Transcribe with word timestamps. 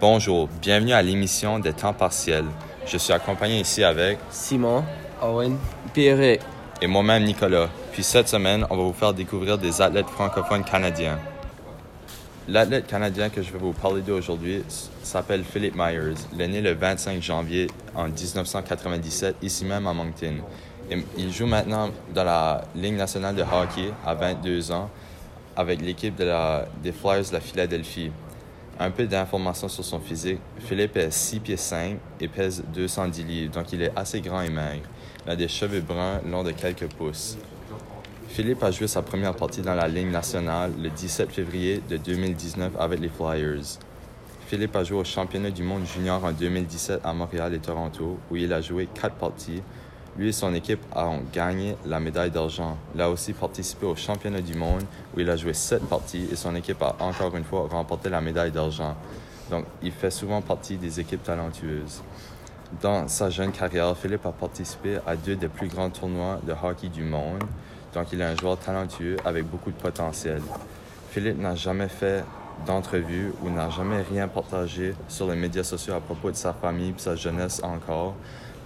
Bonjour, 0.00 0.48
bienvenue 0.60 0.92
à 0.92 1.02
l'émission 1.02 1.58
des 1.58 1.72
temps 1.72 1.92
partiels. 1.92 2.44
Je 2.86 2.96
suis 2.98 3.12
accompagné 3.12 3.60
ici 3.60 3.84
avec 3.84 4.18
Simon, 4.30 4.84
Owen, 5.22 5.56
Pierre. 5.92 6.38
et 6.80 6.86
moi-même 6.86 7.24
Nicolas. 7.24 7.68
Puis 7.92 8.02
cette 8.02 8.28
semaine, 8.28 8.66
on 8.70 8.76
va 8.76 8.82
vous 8.82 8.92
faire 8.92 9.14
découvrir 9.14 9.58
des 9.58 9.80
athlètes 9.80 10.08
francophones 10.08 10.64
canadiens. 10.64 11.18
L'athlète 12.48 12.88
canadien 12.88 13.28
que 13.28 13.40
je 13.40 13.52
vais 13.52 13.58
vous 13.58 13.72
parler 13.72 14.00
d'aujourd'hui 14.00 14.64
s'appelle 15.02 15.44
Philip 15.44 15.74
Myers. 15.76 16.14
Il 16.32 16.40
est 16.40 16.48
né 16.48 16.60
le 16.60 16.72
25 16.72 17.22
janvier 17.22 17.68
en 17.94 18.08
1997, 18.08 19.36
ici 19.42 19.64
même 19.64 19.86
à 19.86 19.92
Moncton. 19.92 20.36
Il 21.16 21.32
joue 21.32 21.46
maintenant 21.46 21.90
dans 22.12 22.24
la 22.24 22.62
Ligue 22.74 22.96
nationale 22.96 23.36
de 23.36 23.42
hockey 23.42 23.92
à 24.04 24.14
22 24.14 24.72
ans 24.72 24.90
avec 25.56 25.80
l'équipe 25.80 26.16
de 26.16 26.28
des 26.82 26.92
Flyers 26.92 27.28
de 27.28 27.34
la 27.34 27.40
Philadelphie. 27.40 28.10
Un 28.84 28.90
peu 28.90 29.06
d'informations 29.06 29.68
sur 29.68 29.84
son 29.84 30.00
physique. 30.00 30.40
Philippe 30.58 30.96
est 30.96 31.12
6 31.12 31.38
pieds 31.38 31.56
5 31.56 31.98
et 32.18 32.26
pèse 32.26 32.64
210 32.74 33.22
livres, 33.22 33.52
donc 33.52 33.72
il 33.72 33.80
est 33.80 33.92
assez 33.94 34.20
grand 34.20 34.42
et 34.42 34.50
maigre. 34.50 34.82
Il 35.24 35.30
a 35.30 35.36
des 35.36 35.46
cheveux 35.46 35.80
bruns 35.80 36.20
longs 36.26 36.42
de 36.42 36.50
quelques 36.50 36.88
pouces. 36.88 37.38
Philippe 38.26 38.60
a 38.64 38.72
joué 38.72 38.88
sa 38.88 39.00
première 39.02 39.36
partie 39.36 39.62
dans 39.62 39.76
la 39.76 39.86
Ligue 39.86 40.10
nationale 40.10 40.72
le 40.82 40.90
17 40.90 41.30
février 41.30 41.80
de 41.88 41.96
2019 41.96 42.72
avec 42.76 42.98
les 42.98 43.08
Flyers. 43.08 43.78
Philippe 44.48 44.74
a 44.74 44.82
joué 44.82 44.98
au 44.98 45.04
championnat 45.04 45.52
du 45.52 45.62
monde 45.62 45.86
junior 45.86 46.24
en 46.24 46.32
2017 46.32 47.02
à 47.04 47.12
Montréal 47.12 47.54
et 47.54 47.60
Toronto, 47.60 48.18
où 48.32 48.36
il 48.36 48.52
a 48.52 48.60
joué 48.60 48.88
quatre 48.92 49.14
parties. 49.14 49.62
Lui 50.16 50.28
et 50.28 50.32
son 50.32 50.54
équipe 50.54 50.80
ont 50.94 51.20
gagné 51.32 51.76
la 51.86 51.98
médaille 51.98 52.30
d'argent. 52.30 52.76
Il 52.94 53.00
a 53.00 53.08
aussi 53.08 53.32
participé 53.32 53.86
au 53.86 53.96
championnat 53.96 54.42
du 54.42 54.54
monde, 54.54 54.82
où 55.16 55.20
il 55.20 55.30
a 55.30 55.36
joué 55.36 55.54
sept 55.54 55.82
parties, 55.84 56.28
et 56.30 56.36
son 56.36 56.54
équipe 56.54 56.82
a 56.82 56.96
encore 57.00 57.34
une 57.34 57.44
fois 57.44 57.66
remporté 57.70 58.10
la 58.10 58.20
médaille 58.20 58.50
d'argent. 58.50 58.94
Donc, 59.50 59.64
il 59.82 59.92
fait 59.92 60.10
souvent 60.10 60.42
partie 60.42 60.76
des 60.76 61.00
équipes 61.00 61.22
talentueuses. 61.22 62.02
Dans 62.80 63.08
sa 63.08 63.30
jeune 63.30 63.52
carrière, 63.52 63.96
Philippe 63.96 64.26
a 64.26 64.32
participé 64.32 64.98
à 65.06 65.16
deux 65.16 65.36
des 65.36 65.48
plus 65.48 65.68
grands 65.68 65.90
tournois 65.90 66.40
de 66.46 66.52
hockey 66.52 66.88
du 66.88 67.02
monde. 67.02 67.42
Donc, 67.94 68.12
il 68.12 68.20
est 68.20 68.24
un 68.24 68.36
joueur 68.36 68.58
talentueux 68.58 69.16
avec 69.24 69.46
beaucoup 69.46 69.70
de 69.70 69.76
potentiel. 69.76 70.40
Philippe 71.10 71.38
n'a 71.38 71.54
jamais 71.54 71.88
fait 71.88 72.24
d'entrevue 72.66 73.32
ou 73.42 73.50
n'a 73.50 73.68
jamais 73.70 74.02
rien 74.02 74.28
partagé 74.28 74.94
sur 75.08 75.28
les 75.28 75.36
médias 75.36 75.64
sociaux 75.64 75.94
à 75.94 76.00
propos 76.00 76.30
de 76.30 76.36
sa 76.36 76.52
famille 76.52 76.90
et 76.90 76.94
sa 76.96 77.16
jeunesse 77.16 77.62
encore, 77.62 78.14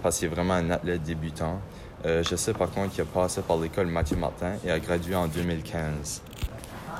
parce 0.01 0.19
qu'il 0.19 0.27
est 0.27 0.31
vraiment 0.31 0.55
un 0.55 0.69
athlète 0.71 1.03
débutant. 1.03 1.59
Euh, 2.05 2.23
je 2.23 2.35
sais 2.35 2.53
par 2.53 2.69
contre 2.69 2.93
qu'il 2.93 3.01
a 3.01 3.05
passé 3.05 3.41
par 3.41 3.57
l'école 3.57 3.87
Mathieu 3.87 4.17
Martin 4.17 4.53
et 4.65 4.71
a 4.71 4.79
gradué 4.79 5.15
en 5.15 5.27
2015. 5.27 6.21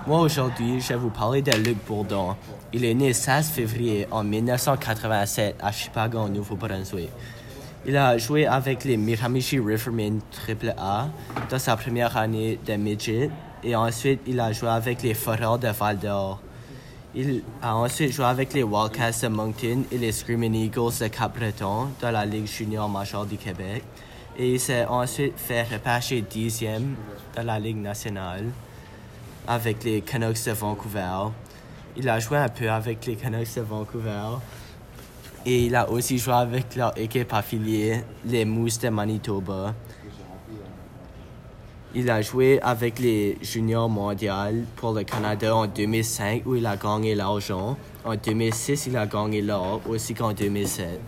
Moi 0.08 0.20
aujourd'hui, 0.22 0.80
je 0.80 0.90
vais 0.90 0.96
vous 0.96 1.10
parler 1.10 1.42
de 1.42 1.52
Luc 1.52 1.78
Bourdon. 1.86 2.36
Il 2.74 2.86
est 2.86 2.94
né 2.94 3.10
le 3.10 3.14
16 3.14 3.50
février 3.50 4.08
en 4.10 4.24
1987 4.24 5.56
à 5.62 5.72
Chicago, 5.72 6.20
au 6.20 6.30
Nouveau-Brunswick. 6.30 7.10
Il 7.86 7.96
a 7.96 8.18
joué 8.18 8.46
avec 8.46 8.84
les 8.84 8.98
Miramichi 8.98 9.60
Rivermen 9.60 10.20
AAA 10.48 11.10
dans 11.50 11.60
sa 11.60 11.78
première 11.78 12.18
année 12.18 12.60
de 12.66 12.74
midget 12.74 13.30
et 13.64 13.76
ensuite 13.76 14.22
il 14.28 14.40
a 14.40 14.52
joué 14.52 14.70
avec 14.70 15.04
les 15.04 15.14
Foreurs 15.14 15.60
de 15.60 15.70
Val 15.70 15.98
d'Or. 15.98 16.42
Il 17.20 17.42
a 17.64 17.76
ensuite 17.76 18.12
joué 18.12 18.26
avec 18.26 18.54
les 18.54 18.62
Wildcats 18.62 19.24
de 19.24 19.28
Moncton 19.28 19.86
et 19.92 19.98
les 19.98 20.12
Screaming 20.12 20.54
Eagles 20.54 21.00
de 21.02 21.08
Cap-Breton 21.08 21.88
dans 22.00 22.12
la 22.12 22.24
Ligue 22.24 22.46
junior 22.46 22.88
majeure 22.88 23.26
du 23.26 23.38
Québec. 23.38 23.82
Et 24.38 24.54
il 24.54 24.60
s'est 24.60 24.86
ensuite 24.86 25.34
fait 25.36 25.64
repêcher 25.64 26.22
dixième 26.22 26.96
dans 27.36 27.42
la 27.42 27.58
Ligue 27.58 27.78
nationale 27.78 28.44
avec 29.48 29.84
les 29.84 30.02
Canucks 30.02 30.46
de 30.46 30.52
Vancouver. 30.52 31.32
Il 31.96 32.08
a 32.08 32.20
joué 32.20 32.38
un 32.38 32.50
peu 32.50 32.70
avec 32.70 33.04
les 33.08 33.16
Canucks 33.16 33.56
de 33.56 33.62
Vancouver. 33.62 34.38
Et 35.44 35.66
il 35.66 35.76
a 35.76 35.90
aussi 35.90 36.20
joué 36.20 36.36
avec 36.36 36.76
leur 36.76 36.96
équipe 37.00 37.34
affiliée, 37.34 38.04
les 38.26 38.46
Moose 38.46 38.78
de 38.78 38.90
Manitoba. 38.90 39.74
Il 42.00 42.12
a 42.12 42.22
joué 42.22 42.60
avec 42.62 43.00
les 43.00 43.40
juniors 43.42 43.90
mondiales 43.90 44.66
pour 44.76 44.94
le 44.94 45.02
Canada 45.02 45.56
en 45.56 45.66
2005 45.66 46.44
où 46.46 46.54
il 46.54 46.64
a 46.68 46.76
gagné 46.76 47.16
l'argent. 47.16 47.76
En 48.06 48.14
2006, 48.14 48.86
il 48.86 48.98
a 48.98 49.08
gagné 49.08 49.42
l'or, 49.42 49.82
aussi 49.90 50.14
qu'en 50.14 50.32
2007. 50.32 51.02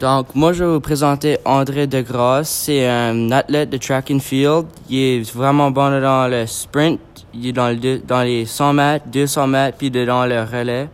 Donc, 0.00 0.34
moi, 0.34 0.52
je 0.52 0.64
vais 0.64 0.70
vous 0.72 0.80
présenter 0.80 1.38
André 1.44 1.86
Degrasse. 1.86 2.50
C'est 2.50 2.88
un 2.88 3.30
athlète 3.30 3.70
de 3.70 3.76
track 3.76 4.10
and 4.10 4.18
field. 4.18 4.66
Il 4.90 4.98
est 4.98 5.32
vraiment 5.32 5.70
bon 5.70 6.00
dans 6.00 6.26
le 6.28 6.44
sprint. 6.48 6.98
Il 7.32 7.46
est 7.46 7.52
dans, 7.52 7.68
le 7.68 7.98
dans 7.98 8.22
les 8.22 8.44
100 8.44 8.72
mètres, 8.72 9.04
200 9.12 9.46
mètres, 9.46 9.78
puis 9.78 9.92
dans 9.92 10.26
le 10.26 10.42
relais. 10.42 10.88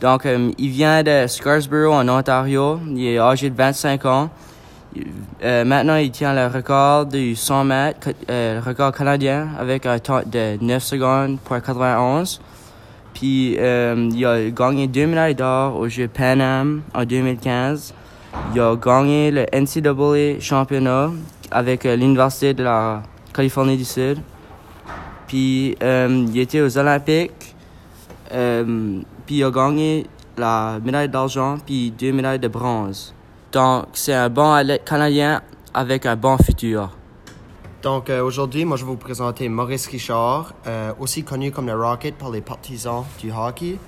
Donc, 0.00 0.24
euh, 0.24 0.52
il 0.56 0.70
vient 0.70 1.02
de 1.02 1.26
Scarsborough, 1.26 1.94
en 1.94 2.08
Ontario. 2.08 2.78
Il 2.94 3.04
est 3.04 3.18
âgé 3.18 3.50
de 3.50 3.56
25 3.56 4.04
ans. 4.04 4.30
Euh, 5.42 5.64
maintenant, 5.64 5.96
il 5.96 6.10
tient 6.10 6.34
le 6.34 6.52
record 6.52 7.06
du 7.06 7.34
100 7.34 7.64
mètres, 7.64 8.10
euh, 8.30 8.60
le 8.60 8.60
record 8.60 8.92
canadien, 8.92 9.48
avec 9.58 9.86
un 9.86 9.98
temps 9.98 10.20
de 10.24 10.56
9 10.60 10.82
secondes 10.82 11.38
pour 11.40 11.60
91. 11.60 12.40
Puis, 13.12 13.56
euh, 13.58 14.08
il 14.12 14.24
a 14.24 14.50
gagné 14.50 14.86
deux 14.86 15.06
médailles 15.06 15.34
d'or 15.34 15.76
au 15.76 15.88
Jeux 15.88 16.08
Pan 16.08 16.40
Am 16.40 16.82
en 16.94 17.04
2015. 17.04 17.94
Il 18.54 18.60
a 18.60 18.76
gagné 18.76 19.30
le 19.30 19.46
NCAA 19.52 20.40
championnat 20.40 21.10
avec 21.50 21.84
l'Université 21.84 22.54
de 22.54 22.64
la 22.64 23.02
Californie 23.32 23.76
du 23.76 23.84
Sud. 23.84 24.18
Puis 25.28 25.76
il 25.80 26.38
était 26.38 26.60
aux 26.60 26.76
Olympiques. 26.76 27.54
Puis 28.28 29.36
il 29.36 29.44
a 29.44 29.50
gagné 29.50 30.06
la 30.36 30.78
médaille 30.84 31.08
d'argent 31.08 31.58
puis 31.64 31.92
deux 31.92 32.12
médailles 32.12 32.40
de 32.40 32.48
bronze. 32.48 33.14
Donc 33.54 33.84
c'est 33.92 34.12
un 34.12 34.28
bon 34.30 34.52
canadien 34.84 35.40
avec 35.72 36.06
un 36.06 36.16
bon 36.16 36.36
futur. 36.38 36.90
Donc 37.84 38.10
euh, 38.10 38.20
aujourd'hui, 38.20 38.64
moi 38.64 38.76
je 38.76 38.84
vais 38.84 38.90
vous 38.90 38.96
présenter 38.96 39.48
Maurice 39.48 39.86
Richard, 39.86 40.54
euh, 40.66 40.92
aussi 40.98 41.22
connu 41.22 41.52
comme 41.52 41.66
le 41.66 41.80
Rocket 41.80 42.16
par 42.16 42.32
les 42.32 42.40
partisans 42.40 43.04
du 43.20 43.30
hockey. 43.30 43.78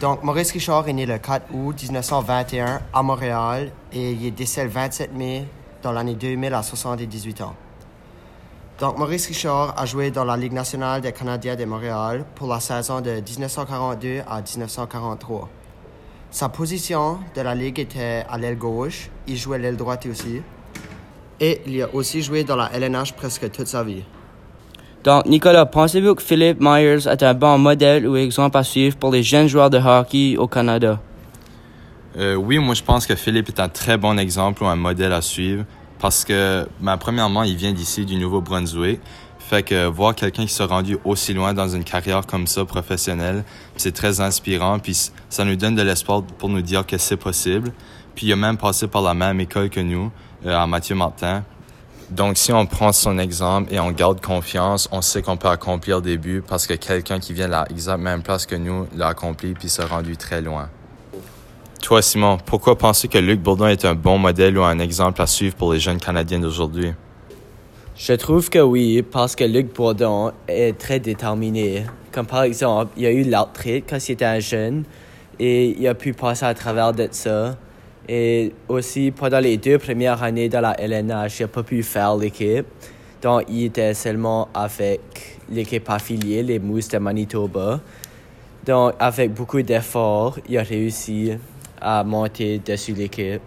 Donc 0.00 0.22
Maurice 0.22 0.52
Richard 0.52 0.88
est 0.88 0.92
né 0.92 1.04
le 1.04 1.18
4 1.18 1.52
août 1.52 1.82
1921 1.82 2.80
à 2.94 3.02
Montréal 3.02 3.72
et 3.92 4.12
il 4.12 4.24
est 4.24 4.30
décédé 4.30 4.68
le 4.68 4.72
27 4.72 5.14
mai 5.14 5.48
dans 5.82 5.90
l'année 5.90 6.14
2000 6.14 6.54
à 6.54 6.62
78 6.62 7.40
ans. 7.40 7.56
Donc 8.78 8.98
Maurice 8.98 9.26
Richard 9.26 9.74
a 9.76 9.84
joué 9.84 10.12
dans 10.12 10.24
la 10.24 10.36
Ligue 10.36 10.52
nationale 10.52 11.00
des 11.00 11.10
Canadiens 11.10 11.56
de 11.56 11.64
Montréal 11.64 12.24
pour 12.36 12.46
la 12.46 12.60
saison 12.60 13.00
de 13.00 13.10
1942 13.10 14.20
à 14.28 14.40
1943. 14.42 15.48
Sa 16.30 16.48
position 16.48 17.18
de 17.34 17.40
la 17.40 17.54
Ligue 17.54 17.78
était 17.78 18.24
à 18.28 18.36
l'aile 18.38 18.58
gauche, 18.58 19.10
il 19.26 19.36
jouait 19.36 19.58
l'aile 19.58 19.76
droite 19.76 20.06
aussi. 20.06 20.42
Et 21.40 21.60
il 21.66 21.82
a 21.82 21.94
aussi 21.94 22.22
joué 22.22 22.44
dans 22.44 22.56
la 22.56 22.70
LNH 22.72 23.12
presque 23.16 23.50
toute 23.50 23.66
sa 23.66 23.84
vie. 23.84 24.02
Donc 25.04 25.26
Nicolas, 25.26 25.66
pensez-vous 25.66 26.14
que 26.14 26.22
Philip 26.22 26.58
Myers 26.60 27.06
est 27.08 27.22
un 27.22 27.34
bon 27.34 27.58
modèle 27.58 28.08
ou 28.08 28.16
exemple 28.16 28.56
à 28.56 28.64
suivre 28.64 28.96
pour 28.96 29.12
les 29.12 29.22
jeunes 29.22 29.46
joueurs 29.46 29.70
de 29.70 29.78
hockey 29.78 30.36
au 30.36 30.48
Canada? 30.48 30.98
Euh, 32.16 32.34
oui, 32.34 32.58
moi 32.58 32.74
je 32.74 32.82
pense 32.82 33.06
que 33.06 33.14
Philippe 33.14 33.48
est 33.48 33.60
un 33.60 33.68
très 33.68 33.96
bon 33.98 34.18
exemple 34.18 34.64
ou 34.64 34.66
un 34.66 34.76
modèle 34.76 35.12
à 35.12 35.22
suivre 35.22 35.64
parce 35.98 36.24
que, 36.24 36.66
premièrement, 37.00 37.42
il 37.42 37.56
vient 37.56 37.72
d'ici, 37.72 38.04
du 38.04 38.16
Nouveau-Brunswick. 38.16 39.00
Fait 39.38 39.62
que 39.62 39.86
voir 39.86 40.14
quelqu'un 40.16 40.44
qui 40.44 40.52
s'est 40.52 40.64
rendu 40.64 40.98
aussi 41.04 41.32
loin 41.32 41.54
dans 41.54 41.68
une 41.68 41.84
carrière 41.84 42.26
comme 42.26 42.48
ça, 42.48 42.64
professionnelle, 42.64 43.44
c'est 43.76 43.92
très 43.92 44.20
inspirant. 44.20 44.80
Puis 44.80 45.12
ça 45.28 45.44
nous 45.44 45.54
donne 45.54 45.76
de 45.76 45.82
l'espoir 45.82 46.22
pour 46.22 46.48
nous 46.48 46.62
dire 46.62 46.84
que 46.84 46.98
c'est 46.98 47.16
possible. 47.16 47.72
Puis 48.16 48.26
il 48.26 48.32
a 48.32 48.36
même 48.36 48.56
passé 48.56 48.88
par 48.88 49.02
la 49.02 49.14
même 49.14 49.40
école 49.40 49.70
que 49.70 49.78
nous, 49.78 50.10
euh, 50.46 50.56
à 50.56 50.66
Mathieu 50.66 50.96
Martin. 50.96 51.44
Donc 52.10 52.38
si 52.38 52.52
on 52.52 52.66
prend 52.66 52.92
son 52.92 53.18
exemple 53.18 53.72
et 53.72 53.78
on 53.78 53.90
garde 53.90 54.20
confiance, 54.20 54.88
on 54.92 55.00
sait 55.00 55.22
qu'on 55.22 55.36
peut 55.36 55.48
accomplir 55.48 56.02
des 56.02 56.18
buts 56.18 56.42
parce 56.46 56.66
que 56.66 56.74
quelqu'un 56.74 57.18
qui 57.20 57.32
vient 57.32 57.48
de 57.48 57.52
la 57.86 57.96
même 57.96 58.22
place 58.22 58.46
que 58.46 58.54
nous 58.54 58.86
l'a 58.96 59.08
accompli 59.08 59.54
puis 59.54 59.68
s'est 59.68 59.84
rendu 59.84 60.16
très 60.16 60.40
loin. 60.40 60.68
Toi, 61.82 62.02
Simon, 62.02 62.38
pourquoi 62.44 62.76
penser 62.76 63.06
que 63.06 63.18
Luc 63.18 63.40
Bourdon 63.40 63.66
est 63.66 63.84
un 63.84 63.94
bon 63.94 64.18
modèle 64.18 64.58
ou 64.58 64.64
un 64.64 64.78
exemple 64.78 65.22
à 65.22 65.26
suivre 65.26 65.54
pour 65.54 65.72
les 65.72 65.78
jeunes 65.78 66.00
Canadiens 66.00 66.40
d'aujourd'hui? 66.40 66.92
Je 67.96 68.12
trouve 68.12 68.50
que 68.50 68.58
oui, 68.58 69.02
parce 69.02 69.36
que 69.36 69.44
Luc 69.44 69.72
Bourdon 69.74 70.32
est 70.48 70.76
très 70.76 71.00
déterminé. 71.00 71.86
Comme 72.12 72.26
par 72.26 72.42
exemple, 72.42 72.92
il 72.96 73.06
a 73.06 73.12
eu 73.12 73.22
l'arthrite 73.22 73.84
quand 73.88 73.98
il 74.08 74.12
était 74.12 74.24
un 74.24 74.40
jeune 74.40 74.84
et 75.38 75.76
il 75.78 75.86
a 75.86 75.94
pu 75.94 76.12
passer 76.12 76.44
à 76.44 76.54
travers 76.54 76.92
de 76.92 77.08
ça. 77.10 77.56
Et 78.08 78.52
aussi, 78.68 79.12
pendant 79.12 79.40
les 79.40 79.56
deux 79.56 79.78
premières 79.78 80.22
années 80.22 80.48
dans 80.48 80.60
la 80.60 80.74
LNH, 80.80 81.40
il 81.40 81.42
n'a 81.42 81.48
pas 81.48 81.62
pu 81.62 81.82
faire 81.82 82.16
l'équipe. 82.16 82.66
Donc, 83.22 83.44
il 83.48 83.64
était 83.64 83.94
seulement 83.94 84.48
avec 84.54 85.00
l'équipe 85.50 85.88
affiliée, 85.88 86.42
les 86.42 86.58
Moose 86.58 86.88
de 86.88 86.98
Manitoba. 86.98 87.80
Donc, 88.66 88.94
avec 88.98 89.32
beaucoup 89.32 89.62
d'efforts, 89.62 90.38
il 90.48 90.58
a 90.58 90.62
réussi 90.62 91.32
à 91.80 92.04
monter 92.04 92.58
dessus 92.58 92.94
l'équipe. 92.94 93.40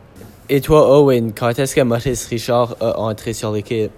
Et 0.49 0.61
toi, 0.61 0.99
Owen, 0.99 1.33
quand 1.33 1.57
est-ce 1.57 1.75
que 1.75 1.81
Maurice 1.81 2.25
Richard 2.27 2.75
a 2.81 2.99
entré 2.99 3.33
sur 3.33 3.51
l'équipe? 3.51 3.91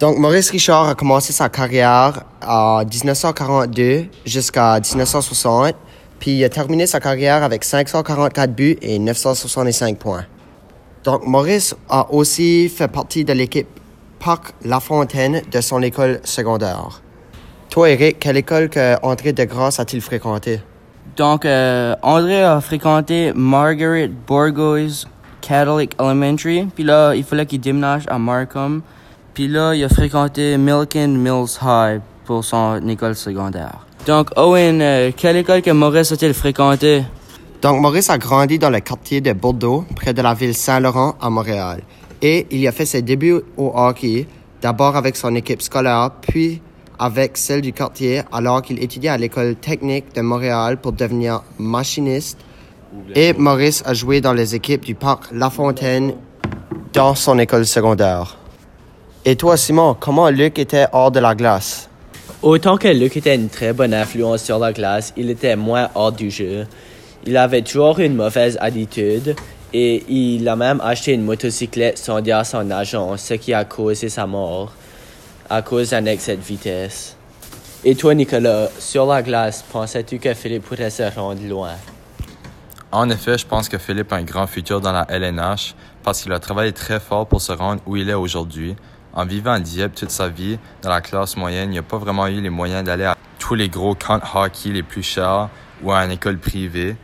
Donc, 0.00 0.18
Maurice 0.18 0.50
Richard 0.50 0.88
a 0.88 0.94
commencé 0.94 1.32
sa 1.32 1.48
carrière 1.48 2.24
en 2.44 2.84
1942 2.84 4.06
jusqu'à 4.26 4.80
1960 4.80 5.74
Puis 6.18 6.38
il 6.38 6.44
a 6.44 6.48
terminé 6.48 6.86
sa 6.86 7.00
carrière 7.00 7.42
avec 7.42 7.64
544 7.64 8.52
buts 8.54 8.76
et 8.80 8.98
965 8.98 9.98
points. 9.98 10.24
Donc 11.04 11.26
Maurice 11.26 11.74
a 11.88 12.10
aussi 12.10 12.68
fait 12.70 12.88
partie 12.88 13.24
de 13.24 13.34
l'équipe 13.34 13.68
Parc 14.18 14.54
Lafontaine 14.64 15.42
de 15.52 15.60
son 15.60 15.82
école 15.82 16.20
secondaire. 16.24 17.02
Toi, 17.68 17.90
Eric, 17.90 18.20
quelle 18.20 18.38
école 18.38 18.70
que 18.70 18.96
André 19.02 19.34
Degrasse 19.34 19.80
a-t-il 19.80 20.00
fréquenté? 20.00 20.60
Donc, 21.16 21.44
euh, 21.44 21.94
André 22.02 22.42
a 22.42 22.60
fréquenté 22.60 23.32
Margaret 23.34 24.10
Burgos 24.26 25.06
Catholic 25.40 25.92
Elementary. 26.00 26.66
Puis 26.74 26.84
là, 26.84 27.14
il 27.14 27.22
fallait 27.22 27.46
qu'il 27.46 27.60
déménage 27.60 28.04
à 28.08 28.18
Markham. 28.18 28.82
Puis 29.34 29.48
là, 29.48 29.74
il 29.74 29.84
a 29.84 29.88
fréquenté 29.88 30.56
Milton 30.56 31.16
Mills 31.16 31.58
High 31.62 32.00
pour 32.24 32.44
son 32.44 32.80
école 32.88 33.14
secondaire. 33.14 33.86
Donc, 34.06 34.30
Owen, 34.36 34.80
euh, 34.80 35.10
quelle 35.16 35.36
école 35.36 35.62
que 35.62 35.70
Maurice 35.70 36.12
a-t-il 36.12 36.34
fréquenté? 36.34 37.04
Donc 37.64 37.80
Maurice 37.80 38.10
a 38.10 38.18
grandi 38.18 38.58
dans 38.58 38.68
le 38.68 38.80
quartier 38.80 39.22
de 39.22 39.32
Bordeaux, 39.32 39.86
près 39.96 40.12
de 40.12 40.20
la 40.20 40.34
ville 40.34 40.54
Saint-Laurent 40.54 41.14
à 41.18 41.30
Montréal. 41.30 41.80
Et 42.20 42.46
il 42.50 42.68
a 42.68 42.72
fait 42.72 42.84
ses 42.84 43.00
débuts 43.00 43.40
au 43.56 43.72
hockey, 43.74 44.26
d'abord 44.60 44.96
avec 44.96 45.16
son 45.16 45.34
équipe 45.34 45.62
scolaire, 45.62 46.10
puis 46.20 46.60
avec 46.98 47.36
celle 47.36 47.60
du 47.60 47.72
quartier, 47.72 48.22
alors 48.32 48.62
qu'il 48.62 48.82
étudiait 48.82 49.10
à 49.10 49.18
l'école 49.18 49.56
technique 49.56 50.14
de 50.14 50.20
Montréal 50.20 50.78
pour 50.78 50.92
devenir 50.92 51.42
machiniste. 51.58 52.38
Et 53.14 53.32
Maurice 53.32 53.82
a 53.86 53.94
joué 53.94 54.20
dans 54.20 54.32
les 54.32 54.54
équipes 54.54 54.84
du 54.84 54.94
parc 54.94 55.24
La 55.32 55.50
Fontaine 55.50 56.14
dans 56.92 57.14
son 57.14 57.38
école 57.38 57.66
secondaire. 57.66 58.36
Et 59.24 59.36
toi, 59.36 59.56
Simon, 59.56 59.96
comment 59.98 60.28
Luc 60.28 60.58
était 60.58 60.86
hors 60.92 61.10
de 61.10 61.18
la 61.18 61.34
glace? 61.34 61.88
Autant 62.42 62.76
que 62.76 62.88
Luc 62.88 63.16
était 63.16 63.34
une 63.34 63.48
très 63.48 63.72
bonne 63.72 63.94
influence 63.94 64.42
sur 64.42 64.58
la 64.58 64.72
glace, 64.72 65.12
il 65.16 65.30
était 65.30 65.56
moins 65.56 65.88
hors 65.94 66.12
du 66.12 66.30
jeu. 66.30 66.66
Il 67.26 67.36
avait 67.36 67.62
toujours 67.62 67.98
une 68.00 68.14
mauvaise 68.14 68.58
attitude 68.60 69.34
et 69.72 70.04
il 70.08 70.46
a 70.46 70.54
même 70.54 70.80
acheté 70.82 71.14
une 71.14 71.24
motocyclette 71.24 71.98
sans 71.98 72.20
dire 72.20 72.36
à 72.36 72.44
son 72.44 72.70
agent, 72.70 73.16
ce 73.16 73.34
qui 73.34 73.54
a 73.54 73.64
causé 73.64 74.08
sa 74.08 74.26
mort 74.26 74.72
à 75.48 75.62
cause 75.62 75.90
d'un 75.90 76.06
excès 76.06 76.36
de 76.36 76.42
vitesse. 76.42 77.16
Et 77.84 77.94
toi, 77.94 78.14
Nicolas, 78.14 78.68
sur 78.78 79.06
la 79.06 79.22
glace, 79.22 79.64
pensais-tu 79.70 80.18
que 80.18 80.32
Philippe 80.34 80.64
pourrait 80.64 80.90
se 80.90 81.02
rendre 81.02 81.46
loin? 81.46 81.74
En 82.90 83.10
effet, 83.10 83.36
je 83.36 83.46
pense 83.46 83.68
que 83.68 83.76
Philippe 83.76 84.12
a 84.12 84.16
un 84.16 84.22
grand 84.22 84.46
futur 84.46 84.80
dans 84.80 84.92
la 84.92 85.04
LNH 85.08 85.74
parce 86.02 86.22
qu'il 86.22 86.32
a 86.32 86.38
travaillé 86.38 86.72
très 86.72 87.00
fort 87.00 87.26
pour 87.26 87.40
se 87.40 87.52
rendre 87.52 87.82
où 87.86 87.96
il 87.96 88.08
est 88.08 88.14
aujourd'hui. 88.14 88.76
En 89.12 89.26
vivant 89.26 89.52
à 89.52 89.60
Dieppe 89.60 89.94
toute 89.94 90.10
sa 90.10 90.28
vie, 90.28 90.58
dans 90.82 90.90
la 90.90 91.00
classe 91.00 91.36
moyenne, 91.36 91.72
il 91.72 91.76
n'a 91.76 91.82
pas 91.82 91.98
vraiment 91.98 92.26
eu 92.26 92.40
les 92.40 92.50
moyens 92.50 92.84
d'aller 92.84 93.04
à 93.04 93.16
tous 93.38 93.54
les 93.54 93.68
gros 93.68 93.94
camps 93.94 94.18
de 94.18 94.22
hockey 94.34 94.70
les 94.70 94.82
plus 94.82 95.02
chers 95.02 95.48
ou 95.82 95.92
à 95.92 96.04
une 96.04 96.12
école 96.12 96.38
privée. 96.38 96.96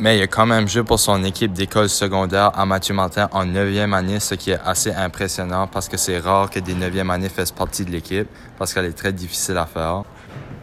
Mais 0.00 0.16
il 0.16 0.22
a 0.22 0.28
quand 0.28 0.46
même 0.46 0.68
joué 0.68 0.84
pour 0.84 1.00
son 1.00 1.24
équipe 1.24 1.52
d'école 1.52 1.88
secondaire 1.88 2.52
à 2.56 2.64
Mathieu 2.64 2.94
Martin 2.94 3.28
en 3.32 3.44
9e 3.44 3.92
année, 3.92 4.20
ce 4.20 4.36
qui 4.36 4.52
est 4.52 4.60
assez 4.64 4.92
impressionnant 4.92 5.66
parce 5.66 5.88
que 5.88 5.96
c'est 5.96 6.20
rare 6.20 6.50
que 6.50 6.60
des 6.60 6.74
9e 6.74 7.10
années 7.10 7.28
fassent 7.28 7.50
partie 7.50 7.84
de 7.84 7.90
l'équipe 7.90 8.28
parce 8.58 8.72
qu'elle 8.72 8.84
est 8.84 8.96
très 8.96 9.12
difficile 9.12 9.56
à 9.56 9.66
faire. 9.66 10.04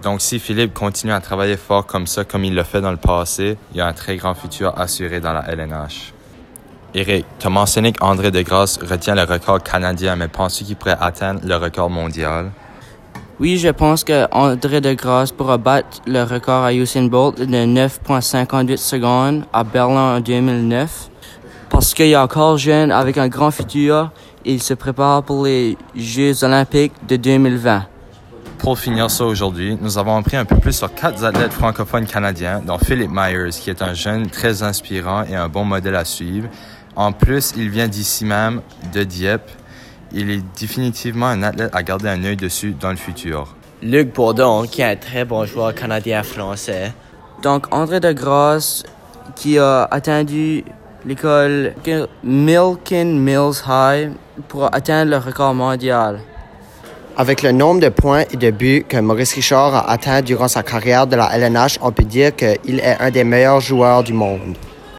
Donc 0.03 0.21
si 0.21 0.39
Philippe 0.39 0.73
continue 0.73 1.11
à 1.11 1.19
travailler 1.19 1.57
fort 1.57 1.85
comme 1.85 2.07
ça, 2.07 2.23
comme 2.23 2.45
il 2.45 2.55
l'a 2.55 2.63
fait 2.63 2.79
dans 2.79 2.91
le 2.91 2.97
passé, 2.97 3.57
il 3.73 3.81
a 3.81 3.87
un 3.87 3.93
très 3.93 4.15
grand 4.15 4.35
futur 4.35 4.79
assuré 4.79 5.19
dans 5.19 5.33
la 5.33 5.41
LNH. 5.51 6.13
Eric, 6.93 7.25
tu 7.37 7.47
as 7.47 7.49
mentionné 7.49 7.91
qu'André 7.91 8.31
Degrasse 8.31 8.79
retient 8.81 9.15
le 9.15 9.23
record 9.23 9.61
canadien, 9.61 10.15
mais 10.15 10.29
penses-tu 10.29 10.63
qu'il 10.63 10.77
pourrait 10.77 10.95
atteindre 10.97 11.41
le 11.43 11.57
record 11.57 11.89
mondial? 11.89 12.51
Oui, 13.37 13.57
je 13.57 13.67
pense 13.67 14.05
que 14.05 14.27
André 14.31 14.79
Degrasse 14.79 15.33
pourra 15.33 15.57
battre 15.57 16.01
le 16.07 16.23
record 16.23 16.63
à 16.63 16.73
Usain 16.73 17.07
Bolt 17.07 17.37
de 17.37 17.45
9,58 17.45 18.77
secondes 18.77 19.43
à 19.51 19.65
Berlin 19.65 20.15
en 20.15 20.19
2009. 20.21 21.09
Parce 21.69 21.93
qu'il 21.93 22.05
est 22.05 22.15
encore 22.15 22.57
jeune 22.57 22.93
avec 22.93 23.17
un 23.17 23.27
grand 23.27 23.51
futur, 23.51 24.11
il 24.45 24.61
se 24.61 24.73
prépare 24.73 25.23
pour 25.23 25.43
les 25.43 25.77
Jeux 25.97 26.45
olympiques 26.45 26.93
de 27.09 27.17
2020. 27.17 27.85
Pour 28.59 28.79
finir 28.79 29.11
ça 29.11 29.25
aujourd'hui, 29.25 29.77
nous 29.81 29.97
avons 29.97 30.15
appris 30.15 30.37
un 30.37 30.45
peu 30.45 30.55
plus 30.55 30.71
sur 30.71 30.93
quatre 30.93 31.25
athlètes 31.25 31.51
francophones 31.51 32.05
canadiens, 32.05 32.61
dont 32.65 32.77
Philip 32.77 33.11
Myers, 33.11 33.49
qui 33.49 33.69
est 33.69 33.81
un 33.81 33.93
jeune 33.93 34.29
très 34.29 34.63
inspirant 34.63 35.23
et 35.23 35.35
un 35.35 35.49
bon 35.49 35.65
modèle 35.65 35.95
à 35.95 36.05
suivre. 36.05 36.47
En 36.95 37.11
plus, 37.11 37.53
il 37.57 37.69
vient 37.69 37.89
d'ici 37.89 38.23
même, 38.23 38.61
de 38.93 39.03
Dieppe. 39.03 39.51
Il 40.11 40.29
est 40.31 40.43
définitivement 40.59 41.27
un 41.27 41.43
athlète 41.43 41.71
à 41.73 41.83
garder 41.83 42.09
un 42.09 42.23
œil 42.23 42.37
dessus 42.37 42.75
dans 42.79 42.91
le 42.91 42.95
futur. 42.95 43.55
Luc 43.81 44.13
Bourdon, 44.13 44.63
qui 44.63 44.81
est 44.81 44.85
un 44.85 44.95
très 44.95 45.25
bon 45.25 45.45
joueur 45.45 45.73
canadien-français. 45.75 46.93
Donc, 47.43 47.73
André 47.73 47.99
Degrasse, 47.99 48.83
qui 49.35 49.57
a 49.59 49.87
attendu 49.91 50.63
l'école 51.05 51.73
Milton 52.23 53.19
Mills 53.19 53.61
High 53.67 54.11
pour 54.47 54.73
atteindre 54.73 55.11
le 55.11 55.17
record 55.17 55.53
mondial. 55.53 56.19
Avec 57.17 57.43
le 57.43 57.51
nombre 57.51 57.79
de 57.79 57.89
points 57.89 58.23
et 58.31 58.37
de 58.37 58.51
buts 58.51 58.85
que 58.87 58.97
Maurice 58.97 59.33
Richard 59.33 59.73
a 59.73 59.89
atteint 59.89 60.21
durant 60.21 60.47
sa 60.47 60.63
carrière 60.63 61.07
de 61.07 61.15
la 61.15 61.37
LNH, 61.37 61.79
on 61.81 61.91
peut 61.91 62.03
dire 62.03 62.35
qu'il 62.35 62.79
est 62.79 62.97
un 62.99 63.09
des 63.09 63.23
meilleurs 63.23 63.61
joueurs 63.61 64.03
du 64.03 64.13
monde. 64.13 64.55